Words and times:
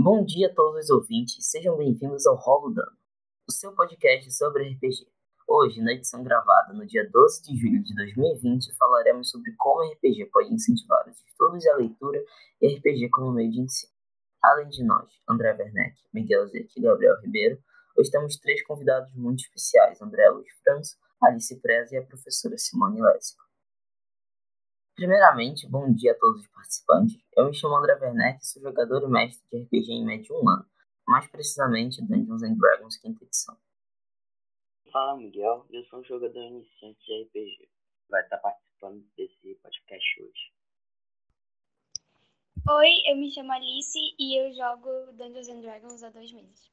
Bom 0.00 0.24
dia 0.24 0.46
a 0.46 0.54
todos 0.54 0.84
os 0.84 0.90
ouvintes, 0.90 1.36
sejam 1.50 1.76
bem-vindos 1.76 2.26
ao 2.26 2.34
Rolo 2.36 2.72
Dano, 2.72 2.96
o 3.48 3.52
seu 3.52 3.74
podcast 3.74 4.30
sobre 4.32 4.70
RPG. 4.70 5.06
Hoje, 5.46 5.82
na 5.82 5.92
edição 5.92 6.22
gravada 6.22 6.72
no 6.72 6.86
dia 6.86 7.08
12 7.10 7.42
de 7.42 7.56
julho 7.56 7.82
de 7.82 7.94
2020, 7.94 8.76
falaremos 8.76 9.28
sobre 9.28 9.52
como 9.56 9.82
RPG 9.92 10.26
pode 10.32 10.54
incentivar 10.54 11.06
os 11.08 11.20
estudos 11.22 11.64
e 11.64 11.68
a 11.68 11.76
leitura 11.76 12.24
e 12.60 12.76
RPG 12.76 13.10
como 13.10 13.32
meio 13.32 13.50
de 13.50 13.60
ensino. 13.60 13.97
Além 14.48 14.70
de 14.70 14.82
nós, 14.82 15.12
André 15.28 15.54
Werneck, 15.58 16.00
Miguel 16.10 16.46
Zete 16.46 16.78
e 16.78 16.82
Gabriel 16.82 17.20
Ribeiro, 17.20 17.62
hoje 17.94 18.10
temos 18.10 18.38
três 18.38 18.64
convidados 18.66 19.12
muito 19.14 19.40
especiais, 19.40 20.00
André 20.00 20.26
Luiz 20.30 20.50
França, 20.64 20.96
Alice 21.22 21.60
Preza 21.60 21.94
e 21.94 21.98
a 21.98 22.06
professora 22.06 22.56
Simone 22.56 22.98
Lésico. 22.98 23.44
Primeiramente, 24.94 25.68
bom 25.68 25.92
dia 25.92 26.12
a 26.12 26.18
todos 26.18 26.40
os 26.40 26.48
participantes. 26.48 27.22
Eu 27.36 27.48
me 27.48 27.54
chamo 27.54 27.76
André 27.76 27.98
Werneck 28.00 28.46
sou 28.46 28.62
jogador 28.62 29.02
e 29.02 29.10
mestre 29.10 29.46
de 29.52 29.64
RPG 29.64 29.92
em 29.92 30.06
média 30.06 30.34
um 30.34 30.48
ano, 30.48 30.64
mais 31.06 31.30
precisamente 31.30 32.00
Dungeons 32.00 32.42
and 32.42 32.54
Dragons 32.54 32.96
quinta 32.96 33.22
edição. 33.22 33.54
Fala 34.90 35.18
Miguel, 35.18 35.66
eu 35.68 35.84
sou 35.84 36.00
um 36.00 36.04
jogador 36.04 36.40
iniciante 36.40 37.04
de 37.04 37.22
RPG. 37.24 37.68
Vai 38.08 38.22
estar 38.22 38.38
participando 38.38 39.04
desse 39.14 39.54
podcast 39.56 40.22
hoje. 40.22 40.57
Oi, 42.66 42.90
eu 43.06 43.16
me 43.16 43.30
chamo 43.30 43.52
Alice 43.52 43.98
e 44.18 44.40
eu 44.40 44.52
jogo 44.52 45.12
Dungeons 45.12 45.48
and 45.48 45.60
Dragons 45.60 46.02
há 46.02 46.10
dois 46.10 46.32
meses. 46.32 46.70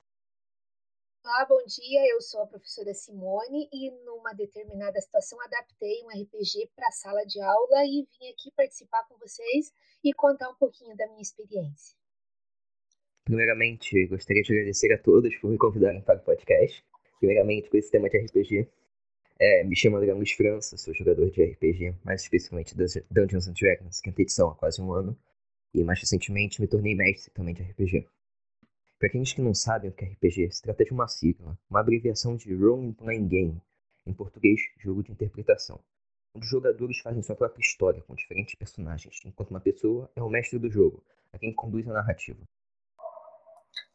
Olá, 1.23 1.45
bom 1.45 1.63
dia. 1.65 2.01
Eu 2.11 2.21
sou 2.21 2.41
a 2.41 2.47
professora 2.47 2.93
Simone 2.93 3.67
e, 3.71 3.91
numa 4.05 4.33
determinada 4.33 4.99
situação, 5.01 5.39
adaptei 5.41 6.03
um 6.03 6.09
RPG 6.09 6.71
para 6.75 6.87
a 6.87 6.91
sala 6.91 7.25
de 7.25 7.41
aula 7.41 7.85
e 7.85 8.07
vim 8.19 8.29
aqui 8.29 8.51
participar 8.55 9.03
com 9.07 9.17
vocês 9.17 9.73
e 10.03 10.13
contar 10.13 10.49
um 10.49 10.55
pouquinho 10.55 10.95
da 10.95 11.07
minha 11.07 11.21
experiência. 11.21 11.97
Primeiramente, 13.25 14.07
gostaria 14.07 14.43
de 14.43 14.53
agradecer 14.53 14.93
a 14.93 14.97
todos 14.97 15.35
por 15.37 15.49
me 15.49 15.57
convidarem 15.57 16.01
para 16.01 16.19
o 16.19 16.23
podcast. 16.23 16.83
Primeiramente, 17.19 17.69
com 17.69 17.77
esse 17.77 17.91
tema 17.91 18.09
de 18.09 18.17
RPG. 18.17 18.69
É, 19.39 19.63
me 19.63 19.75
chamo 19.75 19.97
André 19.97 20.13
Luiz 20.13 20.31
França, 20.31 20.77
sou 20.77 20.93
jogador 20.93 21.29
de 21.29 21.43
RPG, 21.43 21.95
mais 22.05 22.21
especificamente 22.21 22.73
Dungeons 23.11 23.47
and 23.47 23.53
Dragons, 23.53 23.99
quinta 23.99 24.21
edição 24.21 24.49
há 24.49 24.55
quase 24.55 24.81
um 24.81 24.93
ano. 24.93 25.17
E 25.75 25.83
mais 25.83 25.99
recentemente 25.99 26.61
me 26.61 26.67
tornei 26.67 26.95
mestre 26.95 27.29
também 27.33 27.53
de 27.53 27.61
RPG. 27.61 28.07
Para 28.97 29.09
aqueles 29.09 29.33
que 29.33 29.41
não 29.41 29.53
sabem 29.53 29.89
o 29.89 29.93
que 29.93 30.05
é 30.05 30.07
RPG, 30.07 30.49
se 30.53 30.61
trata 30.61 30.85
de 30.85 30.93
uma 30.93 31.05
sigla, 31.05 31.59
uma 31.69 31.81
abreviação 31.81 32.37
de 32.37 32.55
Role 32.55 32.93
Playing 32.93 33.27
Game, 33.27 33.61
em 34.05 34.13
português, 34.13 34.61
jogo 34.77 35.03
de 35.03 35.11
interpretação, 35.11 35.83
onde 36.33 36.45
os 36.45 36.49
jogadores 36.49 36.99
fazem 36.99 37.21
sua 37.21 37.35
própria 37.35 37.59
história 37.59 38.01
com 38.03 38.15
diferentes 38.15 38.55
personagens, 38.55 39.19
enquanto 39.25 39.49
uma 39.49 39.59
pessoa 39.59 40.09
é 40.15 40.23
o 40.23 40.29
mestre 40.29 40.57
do 40.57 40.69
jogo, 40.69 41.03
a 41.33 41.37
quem 41.37 41.53
conduz 41.53 41.85
a 41.89 41.91
narrativa. 41.91 42.41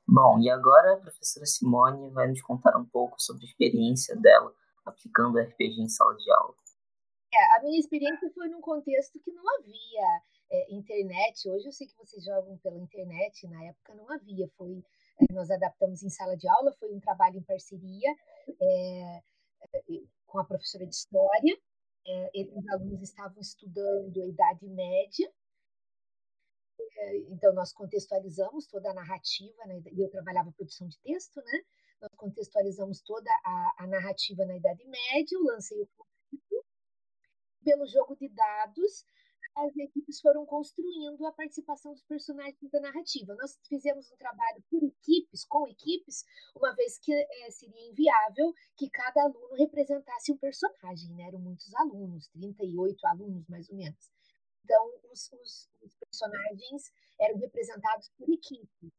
Bom, 0.06 0.38
e 0.38 0.50
agora 0.50 0.92
a 0.92 0.96
professora 0.98 1.46
Simone 1.46 2.10
vai 2.10 2.28
nos 2.28 2.42
contar 2.42 2.76
um 2.76 2.84
pouco 2.84 3.18
sobre 3.18 3.44
a 3.44 3.48
experiência 3.48 4.14
dela 4.16 4.52
aplicando 4.84 5.38
RPG 5.38 5.80
em 5.80 5.88
sala 5.88 6.14
de 6.14 6.30
aula. 6.30 6.54
É, 7.32 7.56
a 7.56 7.62
minha 7.62 7.80
experiência 7.80 8.30
foi 8.34 8.48
num 8.48 8.60
contexto 8.60 9.18
que 9.20 9.32
não 9.32 9.44
havia 9.56 10.20
é, 10.50 10.72
internet. 10.72 11.48
Hoje 11.48 11.66
eu 11.66 11.72
sei 11.72 11.86
que 11.86 11.96
vocês 11.96 12.24
jogam 12.24 12.58
pela 12.58 12.78
internet, 12.78 13.46
na 13.48 13.64
época 13.64 13.94
não 13.94 14.10
havia. 14.10 14.48
Foi 14.56 14.82
é, 15.20 15.32
nós 15.32 15.50
adaptamos 15.50 16.02
em 16.02 16.10
sala 16.10 16.36
de 16.36 16.48
aula, 16.48 16.72
foi 16.78 16.92
um 16.92 17.00
trabalho 17.00 17.38
em 17.38 17.42
parceria 17.42 18.10
é, 18.60 19.22
com 20.26 20.38
a 20.38 20.44
professora 20.44 20.86
de 20.86 20.94
história. 20.94 21.58
os 22.54 22.68
alunos 22.68 23.02
estavam 23.02 23.40
estudando 23.40 24.22
a 24.22 24.26
Idade 24.26 24.66
Média, 24.68 25.30
então 27.30 27.52
nós 27.54 27.72
contextualizamos 27.72 28.66
toda 28.66 28.90
a 28.90 28.94
narrativa, 28.94 29.64
né, 29.66 29.80
eu 29.96 30.10
trabalhava 30.10 30.52
produção 30.52 30.86
de 30.88 30.98
texto, 31.00 31.36
né? 31.42 31.62
Nós 32.00 32.10
contextualizamos 32.16 33.02
toda 33.02 33.30
a, 33.44 33.74
a 33.78 33.86
narrativa 33.86 34.44
na 34.46 34.56
Idade 34.56 34.84
Média, 34.86 35.36
eu 35.36 35.42
lancei 35.42 35.80
o 35.82 35.86
conflito. 35.86 36.64
Pelo 37.62 37.86
jogo 37.86 38.16
de 38.16 38.28
dados, 38.28 39.04
as 39.56 39.76
equipes 39.76 40.20
foram 40.20 40.46
construindo 40.46 41.26
a 41.26 41.32
participação 41.32 41.92
dos 41.92 42.02
personagens 42.04 42.70
da 42.70 42.80
narrativa. 42.80 43.34
Nós 43.34 43.58
fizemos 43.68 44.10
um 44.10 44.16
trabalho 44.16 44.62
por 44.70 44.82
equipes, 44.82 45.44
com 45.44 45.66
equipes, 45.66 46.24
uma 46.54 46.74
vez 46.74 46.98
que 46.98 47.12
é, 47.12 47.50
seria 47.50 47.88
inviável 47.90 48.54
que 48.76 48.88
cada 48.90 49.22
aluno 49.22 49.54
representasse 49.56 50.32
um 50.32 50.38
personagem, 50.38 51.14
né? 51.14 51.24
Eram 51.24 51.40
muitos 51.40 51.74
alunos, 51.74 52.28
38 52.28 53.06
alunos 53.06 53.48
mais 53.48 53.68
ou 53.68 53.76
menos. 53.76 54.10
Então, 54.64 54.92
os, 55.10 55.32
os, 55.32 55.68
os 55.82 55.94
personagens 55.96 56.92
eram 57.20 57.38
representados 57.38 58.08
por 58.16 58.28
equipe. 58.30 58.92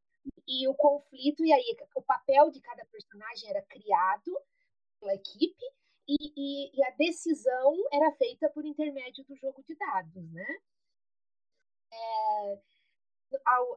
E 0.48 0.68
o 0.68 0.76
conflito, 0.76 1.46
e 1.46 1.52
aí 1.52 1.78
o 1.96 2.02
papel 2.02 2.52
de 2.52 2.60
cada 2.62 2.86
personagem 2.86 3.50
era 3.50 3.62
criado 3.64 4.38
pela 5.00 5.16
equipe, 5.16 5.61
e, 6.20 6.34
e, 6.36 6.72
e, 6.74 6.84
a 6.84 6.92
decisão 6.92 7.74
era 7.92 8.12
feita 8.14 8.50
por 8.50 8.66
intermédio 8.66 9.24
do 9.26 9.36
jogo 9.36 9.64
de 9.64 9.76
dados, 9.76 10.32
né? 10.32 10.58
É, 11.94 12.62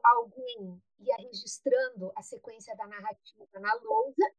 alguém 0.03 0.81
ia 0.99 1.15
registrando 1.17 2.11
a 2.15 2.21
sequência 2.21 2.75
da 2.75 2.87
narrativa 2.87 3.59
na 3.59 3.73
lousa, 3.75 4.33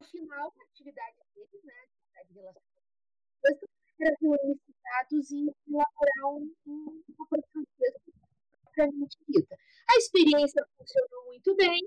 no 0.00 0.06
final, 0.06 0.52
a 0.58 0.64
atividade 0.64 1.16
deles, 1.34 1.64
né, 1.64 1.74
atividade 1.82 2.28
relacionada 2.34 2.74
era 4.00 4.16
reunir 4.20 4.52
esses 4.52 4.74
dados 4.82 5.30
e 5.30 5.54
elaborar 5.68 6.34
um, 6.34 6.54
um, 6.66 7.02
uma 7.08 7.28
produção 7.28 7.64
propriamente 8.64 9.16
dita. 9.28 9.56
A 9.88 9.96
experiência 9.98 10.66
funcionou 10.76 11.26
muito 11.26 11.54
bem, 11.54 11.80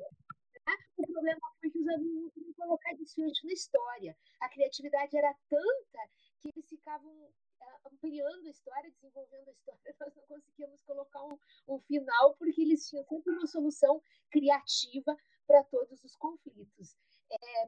o 0.98 1.08
problema 1.08 1.40
foi 1.60 1.70
que 1.70 1.80
os 1.80 1.88
alunos 1.88 2.32
não 2.36 2.54
colocar 2.54 2.94
desfecho 2.94 3.46
na 3.46 3.54
história. 3.54 4.18
Criatividade 4.58 5.16
era 5.16 5.32
tanta 5.48 6.10
que 6.42 6.50
eles 6.50 6.68
ficavam 6.68 7.12
uh, 7.12 7.88
ampliando 7.92 8.48
a 8.48 8.50
história, 8.50 8.90
desenvolvendo 8.90 9.50
a 9.50 9.52
história. 9.52 9.80
Nós 10.02 10.16
não 10.16 10.24
conseguíamos 10.24 10.82
colocar 10.82 11.24
um, 11.24 11.38
um 11.68 11.80
final 11.80 12.36
porque 12.38 12.62
eles 12.62 12.90
tinham 12.90 13.06
sempre 13.06 13.34
uma 13.34 13.46
solução 13.46 14.02
criativa 14.32 15.16
para 15.46 15.64
todos 15.66 16.04
os 16.04 16.16
conflitos. 16.16 16.98
É, 17.32 17.68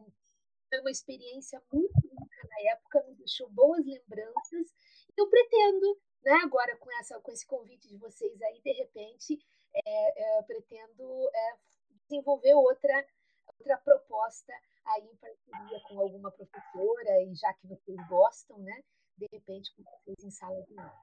foi 0.68 0.80
uma 0.80 0.90
experiência 0.90 1.62
muito 1.72 1.94
única 1.96 2.48
na 2.50 2.72
época, 2.72 3.04
me 3.04 3.14
deixou 3.14 3.48
boas 3.52 3.86
lembranças. 3.86 4.74
E 5.16 5.22
eu 5.22 5.30
pretendo, 5.30 6.02
né, 6.24 6.40
agora 6.44 6.76
com, 6.78 6.92
essa, 7.00 7.20
com 7.22 7.32
esse 7.32 7.46
convite 7.46 7.88
de 7.88 7.98
vocês 7.98 8.42
aí, 8.42 8.60
de 8.62 8.72
repente, 8.74 9.40
é, 9.76 10.40
é, 10.40 10.42
pretendo 10.42 11.30
é, 11.36 11.58
desenvolver 12.10 12.56
outra, 12.56 13.08
outra 13.60 13.78
proposta 13.78 14.54
aí 14.86 15.04
em 15.04 15.16
parceria 15.18 15.80
com 15.88 16.00
alguma 16.00 16.32
professora, 16.32 17.24
e 17.24 17.36
já 17.36 17.54
que 17.54 17.68
vocês 17.68 17.98
gostam, 18.08 18.58
né? 18.60 18.82
De 19.18 19.28
repente, 19.32 19.72
com 19.76 19.84
vocês 19.84 20.24
em 20.24 20.32
sala 20.32 20.62
de 20.64 20.80
aula. 20.80 20.94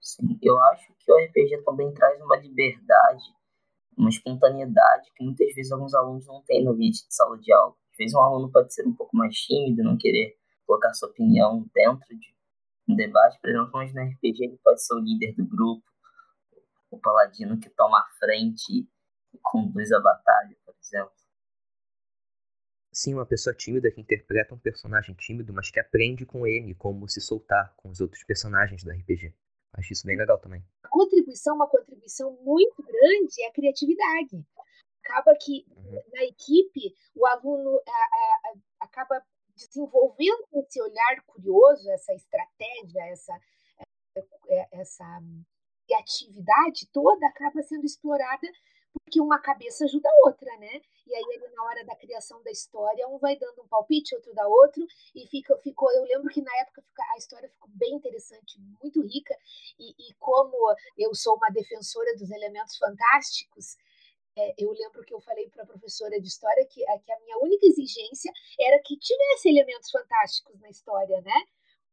Sim, 0.00 0.38
eu 0.42 0.58
acho 0.64 0.92
que 0.98 1.12
o 1.12 1.16
RPG 1.16 1.62
também 1.64 1.94
traz 1.94 2.20
uma 2.20 2.36
liberdade, 2.36 3.24
uma 3.96 4.10
espontaneidade 4.10 5.10
que 5.14 5.24
muitas 5.24 5.54
vezes 5.54 5.70
alguns 5.70 5.94
alunos 5.94 6.26
não 6.26 6.42
têm 6.42 6.64
no 6.64 6.72
ambiente 6.72 7.06
de 7.06 7.14
sala 7.14 7.38
de 7.38 7.52
aula. 7.52 7.74
Às 7.92 7.96
vezes 7.96 8.14
um 8.14 8.20
aluno 8.20 8.50
pode 8.50 8.74
ser 8.74 8.86
um 8.86 8.94
pouco 8.94 9.16
mais 9.16 9.36
tímido, 9.36 9.84
não 9.84 9.96
querer 9.96 10.36
colocar 10.66 10.92
sua 10.92 11.08
opinião 11.08 11.64
dentro 11.72 12.18
de 12.18 12.34
um 12.88 12.96
debate, 12.96 13.38
por 13.40 13.48
exemplo, 13.48 13.70
mas 13.72 13.94
no 13.94 14.02
RPG 14.02 14.44
ele 14.44 14.58
pode 14.62 14.84
ser 14.84 14.94
o 14.94 14.98
líder 14.98 15.34
do 15.34 15.46
grupo, 15.46 15.84
o 16.90 16.98
paladino 16.98 17.58
que 17.58 17.70
toma 17.70 18.00
a 18.00 18.06
frente 18.18 18.88
conduz 19.42 19.92
a 19.92 20.00
batalha, 20.00 20.56
por 20.64 20.74
exemplo. 20.80 21.12
Sim, 22.92 23.14
uma 23.14 23.26
pessoa 23.26 23.54
tímida 23.54 23.90
que 23.90 24.00
interpreta 24.00 24.54
um 24.54 24.58
personagem 24.58 25.14
tímido, 25.14 25.52
mas 25.52 25.70
que 25.70 25.80
aprende 25.80 26.26
com 26.26 26.46
ele 26.46 26.74
como 26.74 27.08
se 27.08 27.20
soltar 27.20 27.74
com 27.76 27.88
os 27.88 28.00
outros 28.00 28.22
personagens 28.22 28.84
do 28.84 28.90
RPG. 28.90 29.34
Acho 29.72 29.94
isso 29.94 30.06
bem 30.06 30.18
legal 30.18 30.38
também. 30.38 30.62
A 30.82 30.88
contribuição, 30.88 31.56
uma 31.56 31.66
contribuição 31.66 32.36
muito 32.42 32.82
grande 32.82 33.42
é 33.42 33.48
a 33.48 33.52
criatividade. 33.52 34.46
Acaba 35.02 35.34
que 35.34 35.64
uhum. 35.74 36.02
na 36.12 36.24
equipe 36.24 36.94
o 37.14 37.26
aluno 37.26 37.82
a, 37.88 37.90
a, 37.90 38.50
a, 38.50 38.84
acaba 38.84 39.22
desenvolvendo 39.56 40.46
esse 40.54 40.80
olhar 40.80 41.22
curioso, 41.26 41.90
essa 41.90 42.12
estratégia, 42.12 43.02
essa, 43.06 43.32
é, 44.16 44.20
é, 44.48 44.68
essa 44.80 45.22
criatividade 45.86 46.88
toda 46.92 47.26
acaba 47.26 47.62
sendo 47.62 47.84
explorada 47.84 48.46
porque 48.92 49.20
uma 49.20 49.38
cabeça 49.38 49.84
ajuda 49.84 50.08
a 50.08 50.28
outra, 50.28 50.56
né? 50.58 50.80
E 51.06 51.14
aí 51.14 51.50
na 51.54 51.64
hora 51.64 51.84
da 51.84 51.96
criação 51.96 52.42
da 52.42 52.50
história, 52.50 53.06
um 53.08 53.18
vai 53.18 53.36
dando 53.36 53.62
um 53.62 53.68
palpite, 53.68 54.14
outro 54.14 54.32
dá 54.34 54.46
outro, 54.46 54.86
e 55.14 55.26
fica, 55.26 55.56
ficou. 55.58 55.90
Eu 55.92 56.04
lembro 56.04 56.28
que 56.32 56.42
na 56.42 56.54
época 56.58 56.82
a 57.12 57.16
história 57.16 57.48
ficou 57.48 57.68
bem 57.74 57.94
interessante, 57.94 58.58
muito 58.82 59.02
rica, 59.02 59.36
e, 59.78 59.90
e 59.90 60.14
como 60.14 60.56
eu 60.96 61.14
sou 61.14 61.36
uma 61.36 61.50
defensora 61.50 62.16
dos 62.16 62.30
elementos 62.30 62.76
fantásticos, 62.76 63.76
é, 64.36 64.54
eu 64.56 64.72
lembro 64.72 65.04
que 65.04 65.12
eu 65.12 65.20
falei 65.20 65.48
para 65.50 65.62
a 65.62 65.66
professora 65.66 66.18
de 66.18 66.26
história 66.26 66.66
que, 66.66 66.82
é, 66.88 66.98
que 66.98 67.12
a 67.12 67.20
minha 67.20 67.38
única 67.38 67.66
exigência 67.66 68.32
era 68.58 68.80
que 68.82 68.96
tivesse 68.96 69.48
elementos 69.48 69.90
fantásticos 69.90 70.58
na 70.60 70.70
história, 70.70 71.20
né? 71.20 71.44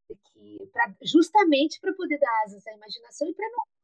Que, 0.07 0.69
pra, 0.71 0.95
justamente 1.01 1.79
para 1.81 1.93
poder 1.93 2.17
dar 2.17 2.43
asas 2.45 2.65
à 2.65 2.71
imaginação 2.73 3.27
e 3.27 3.33
para 3.33 3.49
não 3.49 3.78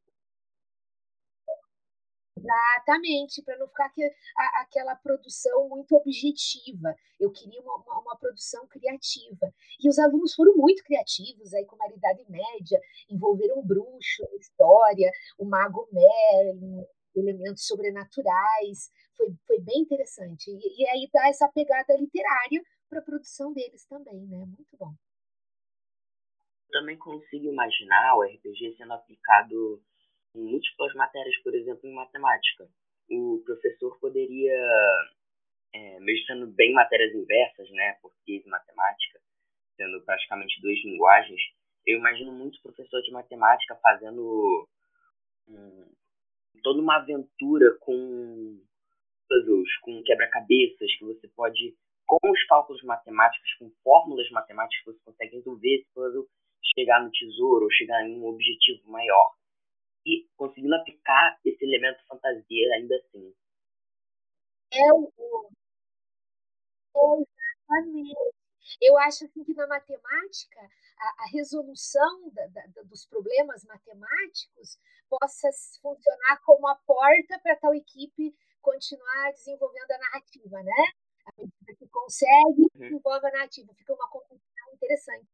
Exatamente, 2.37 3.41
para 3.43 3.57
não 3.57 3.67
ficar 3.67 3.89
que, 3.89 4.03
a, 4.03 4.61
aquela 4.61 4.95
produção 4.95 5.69
muito 5.69 5.95
objetiva. 5.95 6.93
Eu 7.17 7.31
queria 7.31 7.61
uma, 7.61 7.75
uma, 7.77 7.99
uma, 7.99 8.17
produção 8.17 8.67
criativa. 8.67 9.53
E 9.81 9.87
os 9.87 9.97
alunos 9.97 10.35
foram 10.35 10.55
muito 10.55 10.83
criativos, 10.83 11.53
aí 11.53 11.65
com 11.65 11.81
a 11.81 11.89
Idade 11.89 12.25
Média, 12.29 12.79
envolveram 13.09 13.59
um 13.59 13.65
bruxo 13.65 14.23
história, 14.37 15.09
o 15.39 15.45
mago 15.45 15.87
Merlin, 15.91 16.85
elementos 17.15 17.65
sobrenaturais. 17.65 18.91
Foi, 19.15 19.33
foi 19.47 19.59
bem 19.61 19.79
interessante. 19.81 20.51
E, 20.51 20.83
e 20.83 20.89
aí 20.89 21.09
dá 21.13 21.29
essa 21.29 21.47
pegada 21.47 21.95
literária 21.95 22.61
para 22.89 22.99
a 22.99 23.03
produção 23.03 23.53
deles 23.53 23.85
também, 23.85 24.27
né? 24.27 24.45
Muito 24.45 24.75
bom. 24.77 24.93
Também 26.69 26.97
consigo 26.97 27.45
imaginar 27.45 28.17
o 28.17 28.23
RPG 28.23 28.75
sendo 28.77 28.91
aplicado 28.91 29.81
em 30.35 30.43
múltiplas 30.43 30.93
matérias, 30.93 31.35
por 31.43 31.53
exemplo, 31.55 31.87
em 31.87 31.93
matemática. 31.93 32.67
O 33.09 33.41
professor 33.45 33.97
poderia, 33.99 34.57
é, 35.73 35.99
bem 36.55 36.73
matérias 36.73 37.13
inversas, 37.13 37.69
né, 37.71 37.97
português 38.01 38.45
e 38.45 38.49
matemática, 38.49 39.19
sendo 39.77 40.01
praticamente 40.05 40.61
duas 40.61 40.77
linguagens, 40.83 41.41
eu 41.85 41.99
imagino 41.99 42.31
muito 42.31 42.61
professor 42.63 43.01
de 43.01 43.11
matemática 43.11 43.75
fazendo 43.75 44.67
um, 45.47 45.91
toda 46.63 46.81
uma 46.81 46.97
aventura 46.97 47.77
com 47.79 48.59
puzzles, 49.29 49.77
com 49.81 50.03
quebra-cabeças, 50.03 50.97
que 50.97 51.05
você 51.05 51.27
pode, 51.35 51.75
com 52.07 52.17
os 52.23 52.43
cálculos 52.47 52.81
matemáticos, 52.83 53.53
com 53.59 53.71
fórmulas 53.83 54.29
matemáticas, 54.31 54.83
você 54.85 54.99
consegue 55.05 55.35
resolver 55.35 55.75
esse 55.75 55.87
puzzle, 55.93 56.25
chegar 56.75 57.03
no 57.03 57.11
tesouro 57.11 57.65
ou 57.65 57.71
chegar 57.71 58.03
em 58.07 58.19
um 58.19 58.25
objetivo 58.25 58.89
maior 58.89 59.35
e 60.05 60.27
conseguindo 60.35 60.75
aplicar 60.75 61.39
esse 61.43 61.63
elemento 61.65 62.05
fantasia 62.07 62.75
ainda 62.75 62.95
assim. 62.95 63.33
É 64.73 64.93
o. 64.93 65.11
Exatamente. 66.95 68.35
Eu 68.81 68.97
acho 68.97 69.25
assim, 69.25 69.43
que 69.43 69.53
na 69.53 69.67
matemática, 69.67 70.59
a, 70.97 71.23
a 71.23 71.27
resolução 71.31 72.29
da, 72.31 72.47
da, 72.47 72.63
dos 72.83 73.05
problemas 73.05 73.63
matemáticos 73.65 74.79
possa 75.09 75.49
funcionar 75.81 76.41
como 76.43 76.67
a 76.67 76.75
porta 76.75 77.39
para 77.39 77.55
tal 77.57 77.73
equipe 77.73 78.35
continuar 78.61 79.31
desenvolvendo 79.31 79.91
a 79.91 79.97
narrativa, 79.97 80.63
né? 80.63 80.83
A 81.27 81.41
medida 81.41 81.75
que 81.77 81.87
consegue, 81.87 82.61
uhum. 82.61 82.69
desenvolve 82.73 83.27
a 83.27 83.31
narrativa. 83.31 83.73
Fica 83.73 83.93
uma 83.93 84.09
competição 84.09 84.73
interessante. 84.73 85.27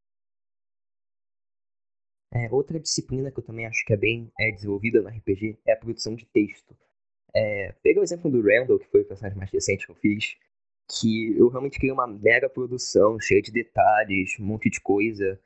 É, 2.33 2.49
outra 2.49 2.79
disciplina 2.79 3.29
que 3.29 3.39
eu 3.39 3.43
também 3.43 3.65
acho 3.65 3.83
que 3.85 3.93
é 3.93 3.97
bem 3.97 4.31
é, 4.39 4.51
desenvolvida 4.51 5.01
no 5.01 5.09
RPG 5.09 5.59
é 5.65 5.73
a 5.73 5.77
produção 5.77 6.15
de 6.15 6.25
texto. 6.25 6.75
É, 7.33 7.73
pega 7.83 7.99
o 7.99 8.03
exemplo 8.03 8.31
do 8.31 8.41
Randall, 8.41 8.79
que 8.79 8.89
foi 8.89 9.01
o 9.01 9.05
personagem 9.05 9.37
mais 9.37 9.51
recente 9.51 9.85
que 9.85 9.91
eu 9.91 9.95
fiz, 9.95 10.37
que 10.89 11.37
eu 11.37 11.49
realmente 11.49 11.77
criei 11.77 11.91
uma 11.91 12.07
mega 12.07 12.49
produção, 12.49 13.19
cheia 13.19 13.41
de 13.41 13.51
detalhes, 13.51 14.37
um 14.39 14.45
monte 14.45 14.69
de 14.69 14.79
coisa, 14.79 15.39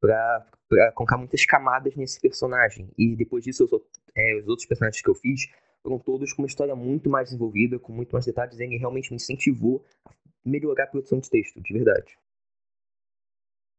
pra, 0.00 0.46
pra 0.68 0.92
colocar 0.92 1.16
muitas 1.16 1.46
camadas 1.46 1.94
nesse 1.96 2.20
personagem. 2.20 2.90
E 2.98 3.14
depois 3.14 3.44
disso, 3.44 3.66
sou, 3.68 3.86
é, 4.14 4.36
os 4.36 4.48
outros 4.48 4.66
personagens 4.66 5.02
que 5.02 5.08
eu 5.08 5.14
fiz 5.14 5.48
foram 5.82 5.98
todos 5.98 6.32
com 6.32 6.42
uma 6.42 6.48
história 6.48 6.74
muito 6.74 7.08
mais 7.08 7.28
desenvolvida, 7.28 7.78
com 7.78 7.92
muito 7.92 8.12
mais 8.12 8.24
detalhes, 8.24 8.58
e 8.58 8.64
ele 8.64 8.76
realmente 8.76 9.10
me 9.10 9.16
incentivou 9.16 9.84
a 10.04 10.12
melhorar 10.44 10.84
a 10.84 10.88
produção 10.88 11.18
de 11.20 11.30
texto, 11.30 11.60
de 11.60 11.72
verdade. 11.72 12.18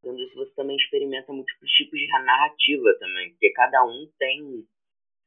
Além 0.03 0.17
disso, 0.17 0.35
você 0.35 0.51
também 0.53 0.75
experimenta 0.75 1.31
múltiplos 1.31 1.71
tipos 1.71 1.97
de 1.97 2.07
narrativa 2.07 2.94
também, 3.00 3.31
porque 3.31 3.51
cada 3.53 3.83
um 3.85 4.11
tem 4.19 4.67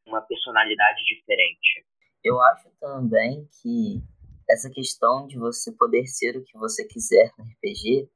uma 0.06 0.20
personalidade 0.20 1.02
diferente. 1.05 1.87
Eu 2.23 2.40
acho 2.40 2.70
também 2.78 3.49
que 3.62 4.02
essa 4.49 4.70
questão 4.70 5.26
de 5.26 5.38
você 5.38 5.73
poder 5.73 6.06
ser 6.06 6.37
o 6.37 6.44
que 6.44 6.58
você 6.58 6.87
quiser 6.87 7.32
no 7.38 7.44
RPG 7.44 8.08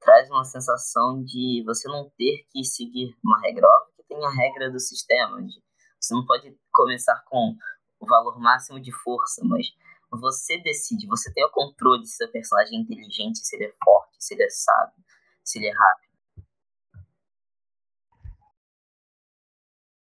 traz 0.00 0.30
uma 0.30 0.44
sensação 0.44 1.22
de 1.22 1.62
você 1.66 1.86
não 1.88 2.10
ter 2.16 2.46
que 2.50 2.64
seguir 2.64 3.14
uma 3.22 3.38
regra 3.40 3.66
óbvia 3.66 3.94
que 3.96 4.08
tem 4.08 4.24
a 4.24 4.30
regra 4.30 4.70
do 4.70 4.80
sistema. 4.80 5.42
De 5.42 5.62
você 6.00 6.14
não 6.14 6.24
pode 6.24 6.56
começar 6.72 7.22
com 7.26 7.54
o 8.00 8.06
valor 8.06 8.40
máximo 8.40 8.80
de 8.80 8.90
força, 8.90 9.42
mas 9.44 9.66
você 10.10 10.58
decide, 10.58 11.06
você 11.06 11.32
tem 11.32 11.44
o 11.44 11.50
controle 11.50 12.06
se 12.06 12.16
seu 12.16 12.32
personagem 12.32 12.78
é 12.78 12.82
inteligente, 12.82 13.38
se 13.38 13.54
ele 13.54 13.66
é 13.66 13.74
forte, 13.84 14.16
se 14.18 14.34
ele 14.34 14.44
é 14.44 14.48
sábio 14.48 15.04
se 15.50 15.58
ele 15.58 15.66
é 15.66 15.72
rápido. 15.72 16.10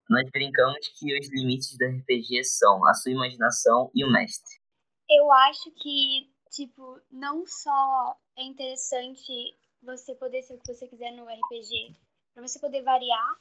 Nós 0.08 0.30
brincamos 0.30 0.88
que 0.98 1.18
os 1.18 1.30
limites 1.30 1.76
do 1.78 1.86
RPG 1.86 2.44
são 2.44 2.86
a 2.86 2.92
sua 2.92 3.12
imaginação 3.12 3.90
e 3.94 4.04
o 4.04 4.12
mestre. 4.12 4.60
Eu 5.08 5.32
acho 5.32 5.70
que, 5.72 6.30
tipo, 6.50 7.00
não 7.10 7.46
só 7.46 8.16
é 8.36 8.44
interessante 8.44 9.56
você 9.82 10.14
poder 10.14 10.42
ser 10.42 10.54
o 10.54 10.58
que 10.58 10.74
você 10.74 10.86
quiser 10.86 11.12
no 11.12 11.24
RPG, 11.24 11.96
para 12.34 12.46
você 12.46 12.58
poder 12.58 12.82
variar, 12.82 13.36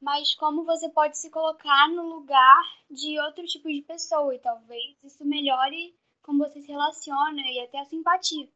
mas 0.00 0.34
como 0.34 0.64
você 0.64 0.88
pode 0.90 1.16
se 1.16 1.30
colocar 1.30 1.88
no 1.88 2.02
lugar 2.16 2.62
de 2.90 3.18
outro 3.20 3.44
tipo 3.44 3.68
de 3.68 3.82
pessoa 3.82 4.34
e 4.34 4.38
talvez 4.38 4.96
isso 5.04 5.24
melhore 5.24 5.96
como 6.22 6.44
você 6.44 6.60
se 6.60 6.68
relaciona 6.68 7.40
e 7.42 7.60
até 7.60 7.78
a 7.78 7.84
simpatia. 7.84 8.48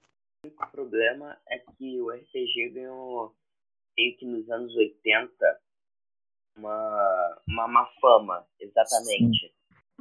O 0.42 0.46
único 0.46 0.70
problema 0.70 1.38
é 1.50 1.58
que 1.58 2.00
o 2.00 2.10
RPG 2.10 2.70
ganhou, 2.70 3.34
meio 3.94 4.16
que 4.16 4.24
nos 4.24 4.48
anos 4.50 4.74
80, 4.74 5.60
uma, 6.56 7.42
uma 7.46 7.68
má 7.68 7.86
fama, 8.00 8.46
exatamente. 8.58 9.54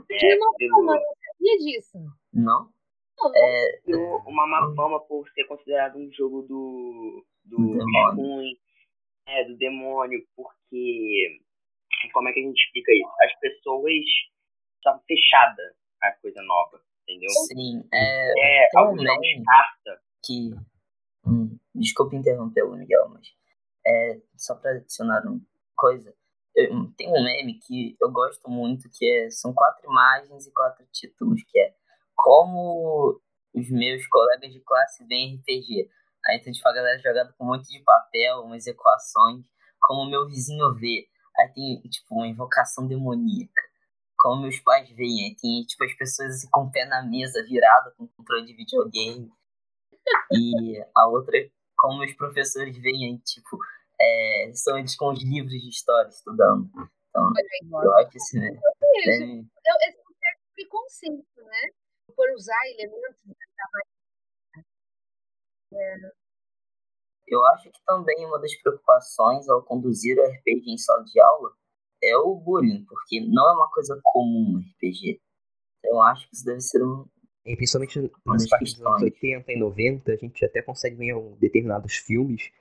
É, 0.09 0.35
uma 0.37 0.55
pelo... 0.55 0.75
fama, 0.77 0.95
eu 0.95 1.01
não 1.01 1.15
sabia 1.25 1.57
disso. 1.57 1.97
Não? 2.33 2.71
É, 3.35 3.81
uma 4.27 4.47
má 4.47 4.73
fama 4.75 5.01
por 5.01 5.29
ser 5.31 5.43
considerado 5.43 5.97
um 5.97 6.09
jogo 6.13 6.43
do, 6.43 7.25
do 7.43 7.57
ruim, 8.15 8.57
é, 9.27 9.43
do 9.43 9.57
demônio, 9.57 10.25
porque 10.37 11.41
como 12.13 12.29
é 12.29 12.31
que 12.31 12.39
a 12.39 12.43
gente 12.43 12.63
explica 12.63 12.93
isso? 12.93 13.11
As 13.23 13.39
pessoas 13.41 13.93
estavam 14.77 15.01
fechadas 15.05 15.75
a 16.01 16.13
coisa 16.13 16.41
nova, 16.43 16.81
entendeu? 17.03 17.29
Sim, 17.29 17.83
é, 17.93 18.63
é 18.63 18.69
algo 18.77 18.95
que 18.95 19.03
descarta 19.03 20.01
que. 20.23 20.51
Hum, 21.25 21.57
desculpa 21.75 22.15
interromper 22.15 22.63
o 22.63 22.75
Miguel, 22.75 23.09
mas. 23.09 23.27
É, 23.85 24.21
só 24.35 24.55
para 24.55 24.71
adicionar 24.71 25.25
uma 25.25 25.41
coisa. 25.75 26.13
Eu, 26.55 26.91
tem 26.97 27.09
um 27.09 27.23
meme 27.23 27.59
que 27.59 27.95
eu 28.01 28.11
gosto 28.11 28.49
muito, 28.49 28.89
que 28.91 29.05
é, 29.05 29.29
são 29.29 29.53
quatro 29.53 29.89
imagens 29.89 30.45
e 30.45 30.51
quatro 30.51 30.85
títulos, 30.91 31.41
que 31.47 31.59
é 31.59 31.73
como 32.15 33.21
os 33.53 33.69
meus 33.69 34.05
colegas 34.07 34.51
de 34.51 34.59
classe 34.61 35.05
veem 35.05 35.37
RPG. 35.37 35.89
Aí 36.27 36.39
tem 36.39 36.51
tipo 36.51 36.67
a 36.67 36.73
galera 36.73 36.99
jogando 36.99 37.33
com 37.33 37.45
um 37.45 37.47
monte 37.47 37.69
de 37.69 37.81
papel, 37.83 38.41
umas 38.41 38.67
equações, 38.67 39.45
como 39.81 40.01
o 40.01 40.09
meu 40.09 40.27
vizinho 40.27 40.73
vê. 40.75 41.07
Aí 41.39 41.47
tem 41.53 41.81
tipo 41.83 42.15
uma 42.15 42.27
invocação 42.27 42.87
demoníaca. 42.87 43.61
Como 44.17 44.41
meus 44.41 44.59
pais 44.59 44.89
veem, 44.89 45.29
aí 45.29 45.35
tem 45.35 45.63
tipo 45.63 45.83
as 45.85 45.93
pessoas 45.93 46.35
assim, 46.35 46.49
com 46.51 46.65
o 46.65 46.71
pé 46.71 46.85
na 46.85 47.01
mesa 47.03 47.41
virado 47.45 47.93
com 47.95 48.07
controle 48.07 48.45
de 48.45 48.53
videogame. 48.53 49.31
E 50.31 50.83
a 50.95 51.07
outra, 51.07 51.37
como 51.77 52.03
os 52.03 52.13
professores 52.13 52.77
veem, 52.77 53.17
tipo, 53.17 53.57
é, 53.99 54.51
são 54.53 54.77
eles 54.77 54.95
com 54.95 55.11
os 55.11 55.23
livros 55.23 55.51
de 55.51 55.69
história 55.69 56.09
estudando. 56.09 56.69
Então, 57.09 57.83
eu 57.83 57.95
acho 57.97 58.17
isso, 58.17 58.37
né? 58.37 58.49
Esse 59.05 59.23
é 59.23 59.25
um 59.25 59.47
certo 60.19 60.41
preconceito, 60.53 61.43
né? 61.43 61.69
Por 62.15 62.29
usar 62.35 62.59
elementos 62.77 63.21
da 63.25 63.35
é. 65.77 66.11
Eu 67.27 67.45
acho 67.45 67.69
que 67.69 67.79
também 67.85 68.25
uma 68.25 68.39
das 68.39 68.55
preocupações 68.55 69.47
ao 69.47 69.61
conduzir 69.63 70.17
o 70.17 70.23
RPG 70.23 70.71
em 70.71 70.77
sala 70.77 71.03
de 71.03 71.19
aula 71.21 71.53
é 72.01 72.17
o 72.17 72.35
bullying, 72.35 72.85
porque 72.85 73.21
não 73.21 73.47
é 73.47 73.55
uma 73.55 73.69
coisa 73.69 73.99
comum 74.03 74.53
no 74.53 74.59
RPG. 74.59 75.21
Então, 75.79 75.97
eu 75.97 76.01
acho 76.01 76.27
que 76.27 76.35
isso 76.35 76.45
deve 76.45 76.61
ser 76.61 76.83
um, 76.83 77.05
e 77.49 77.55
principalmente 77.55 78.11
nas 78.23 78.47
partes 78.47 78.75
dos 78.75 78.85
anos 78.85 79.01
80 79.01 79.51
e 79.51 79.57
90, 79.57 80.11
a 80.11 80.15
gente 80.15 80.45
até 80.45 80.61
consegue 80.61 80.95
ver 80.95 81.05
em 81.05 81.35
determinados 81.39 81.95
filmes 81.95 82.51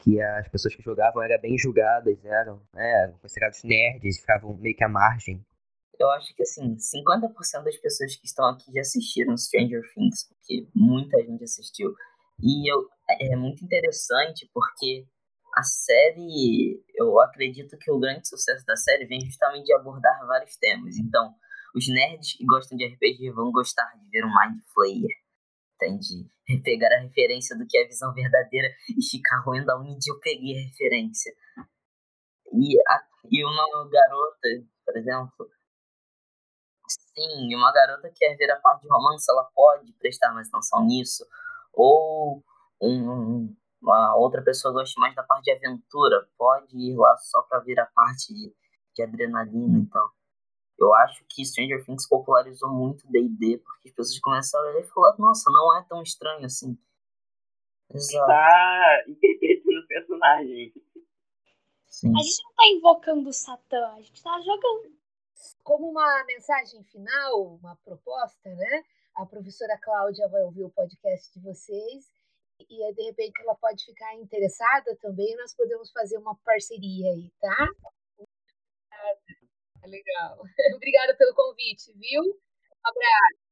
que 0.00 0.20
as 0.20 0.46
pessoas 0.48 0.74
que 0.74 0.82
jogavam 0.82 1.22
eram 1.22 1.40
bem 1.40 1.56
julgadas, 1.56 2.22
eram, 2.22 2.60
né, 2.74 3.04
eram 3.04 3.14
considerados 3.14 3.64
nerds, 3.64 4.20
ficavam 4.20 4.54
meio 4.58 4.76
que 4.76 4.84
à 4.84 4.88
margem. 4.88 5.42
Eu 5.98 6.10
acho 6.10 6.34
que, 6.34 6.42
assim, 6.42 6.76
50% 6.76 7.64
das 7.64 7.78
pessoas 7.78 8.16
que 8.16 8.26
estão 8.26 8.44
aqui 8.50 8.70
já 8.70 8.82
assistiram 8.82 9.34
Stranger 9.34 9.80
Things, 9.94 10.28
porque 10.28 10.68
muita 10.74 11.16
gente 11.24 11.42
assistiu. 11.42 11.94
E 12.42 12.70
eu, 12.70 12.86
é 13.08 13.36
muito 13.36 13.64
interessante 13.64 14.46
porque 14.52 15.06
a 15.56 15.62
série, 15.62 16.84
eu 16.96 17.18
acredito 17.20 17.78
que 17.78 17.90
o 17.90 17.98
grande 17.98 18.28
sucesso 18.28 18.66
da 18.66 18.76
série 18.76 19.06
vem 19.06 19.20
justamente 19.24 19.64
de 19.64 19.74
abordar 19.74 20.26
vários 20.26 20.54
temas. 20.56 20.98
Então, 20.98 21.32
os 21.74 21.88
nerds 21.88 22.36
que 22.36 22.44
gostam 22.44 22.78
de 22.78 22.86
RPG 22.86 23.30
vão 23.32 23.50
gostar 23.50 23.90
de 23.98 24.08
ver 24.08 24.24
um 24.24 24.28
Mind 24.28 24.62
Flayer. 24.72 25.10
Entende? 25.74 26.28
Pegar 26.62 26.88
a 26.94 27.00
referência 27.00 27.56
do 27.58 27.66
que 27.66 27.76
é 27.76 27.84
a 27.84 27.88
visão 27.88 28.14
verdadeira 28.14 28.68
e 28.96 29.04
ficar 29.04 29.42
ruim 29.44 29.64
da 29.64 29.76
onde 29.76 30.08
eu 30.08 30.18
peguei 30.20 30.56
a 30.56 30.62
referência. 30.62 31.32
E, 32.52 32.78
a, 32.88 33.02
e 33.30 33.44
uma 33.44 33.88
garota, 33.90 34.48
por 34.86 34.96
exemplo, 34.96 35.50
sim, 36.88 37.54
uma 37.56 37.72
garota 37.72 38.08
que 38.10 38.18
quer 38.18 38.36
ver 38.36 38.50
a 38.52 38.60
parte 38.60 38.82
de 38.82 38.88
romance, 38.88 39.26
ela 39.28 39.50
pode 39.52 39.92
prestar 39.94 40.32
mais 40.32 40.48
atenção 40.48 40.86
nisso. 40.86 41.26
Ou 41.72 42.44
um, 42.80 43.52
uma 43.82 44.16
outra 44.16 44.42
pessoa 44.42 44.72
gosta 44.72 45.00
mais 45.00 45.14
da 45.16 45.24
parte 45.24 45.44
de 45.44 45.52
aventura, 45.52 46.28
pode 46.38 46.76
ir 46.76 46.94
lá 46.96 47.16
só 47.16 47.42
para 47.42 47.58
ver 47.60 47.80
a 47.80 47.86
parte 47.86 48.32
de, 48.32 48.54
de 48.94 49.02
adrenalina, 49.02 49.78
então. 49.78 50.08
Eu 50.78 50.92
acho 50.94 51.24
que 51.28 51.44
Stranger 51.44 51.84
Things 51.84 52.08
popularizou 52.08 52.70
muito 52.70 53.06
D&D, 53.08 53.58
porque 53.58 53.88
as 53.88 53.94
pessoas 53.94 54.18
começaram 54.20 54.68
a 54.68 54.72
ler 54.72 54.84
e 54.84 54.88
falaram, 54.88 55.18
nossa, 55.18 55.50
não 55.50 55.78
é 55.78 55.84
tão 55.88 56.02
estranho 56.02 56.44
assim. 56.44 56.76
Exato. 57.92 58.26
Tá 58.26 59.04
interpretando 59.08 59.78
o 59.78 59.86
personagem. 59.86 60.72
Sim. 61.86 62.08
A 62.08 62.22
gente 62.22 62.42
não 62.44 62.54
tá 62.54 62.66
invocando 62.66 63.28
o 63.28 63.32
Satã, 63.32 63.86
a 63.94 64.00
gente 64.00 64.22
tá 64.22 64.40
jogando. 64.40 64.92
Como 65.62 65.90
uma 65.90 66.24
mensagem 66.24 66.82
final, 66.84 67.54
uma 67.56 67.76
proposta, 67.84 68.48
né? 68.54 68.84
A 69.14 69.24
professora 69.24 69.78
Cláudia 69.78 70.28
vai 70.28 70.42
ouvir 70.42 70.64
o 70.64 70.70
podcast 70.70 71.32
de 71.32 71.40
vocês 71.40 72.12
e 72.58 72.94
de 72.94 73.02
repente 73.02 73.40
ela 73.42 73.54
pode 73.54 73.84
ficar 73.84 74.14
interessada 74.16 74.96
também, 75.00 75.36
nós 75.36 75.54
podemos 75.54 75.90
fazer 75.92 76.18
uma 76.18 76.36
parceria 76.44 77.12
aí, 77.12 77.30
tá? 77.40 77.68
Legal. 79.86 80.38
Obrigada 80.76 81.16
pelo 81.16 81.34
convite, 81.34 81.92
viu? 81.94 82.22
Um 82.22 82.88
abraço. 82.88 83.44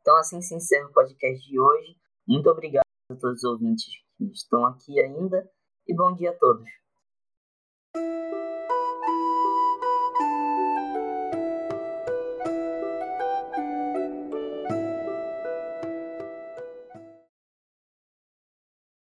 Então, 0.00 0.16
assim 0.16 0.40
se 0.40 0.54
encerra 0.54 0.88
o 0.88 0.92
podcast 0.92 1.48
de 1.48 1.58
hoje. 1.58 1.96
Muito 2.26 2.48
obrigado 2.50 2.84
a 3.10 3.16
todos 3.16 3.38
os 3.38 3.44
ouvintes 3.44 3.86
que 4.16 4.24
estão 4.32 4.66
aqui 4.66 5.00
ainda 5.00 5.48
e 5.86 5.94
bom 5.94 6.14
dia 6.14 6.30
a 6.30 6.34
todos. 6.34 6.68